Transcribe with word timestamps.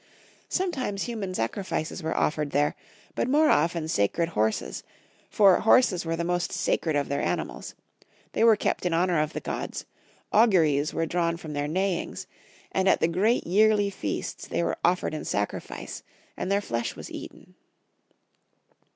Sometimes 0.49 1.03
human 1.03 1.35
sacri 1.35 1.61
fices 1.61 2.01
were 2.01 2.17
offered 2.17 2.49
there, 2.49 2.73
but 3.13 3.27
more 3.29 3.51
often 3.51 3.87
sacred 3.87 4.29
horses, 4.29 4.81
for 5.29 5.59
horses 5.59 6.03
were 6.07 6.15
the 6.15 6.23
most 6.23 6.51
sacred 6.51 6.95
of 6.95 7.07
their 7.07 7.21
animals: 7.21 7.75
they 8.31 8.43
were 8.43 8.55
kept 8.55 8.83
in 8.83 8.95
honor 8.95 9.21
of 9.21 9.33
the 9.33 9.39
gods, 9.39 9.85
auguries 10.33 10.91
were 10.91 11.05
drawn 11.05 11.37
from 11.37 11.53
their 11.53 11.67
neighings, 11.67 12.25
and 12.71 12.89
at 12.89 12.99
the 12.99 13.07
great 13.07 13.45
yearly 13.45 13.91
feasts 13.91 14.47
they 14.47 14.63
were 14.63 14.79
offered 14.83 15.13
in 15.13 15.23
sacri 15.23 15.59
fice, 15.61 16.01
and 16.35 16.51
their 16.51 16.61
flesh 16.61 16.95
was 16.95 17.11
eaten. 17.11 17.53